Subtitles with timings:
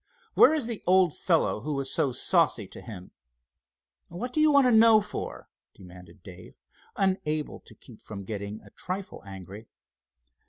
[0.33, 3.11] "Where is the old fellow who was so saucy to him?"
[4.07, 6.55] "What do you want to know for?" demanded Dave,
[6.95, 9.67] unable to keep from getting a trifle angry.